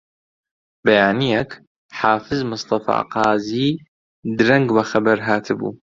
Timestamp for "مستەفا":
2.49-2.97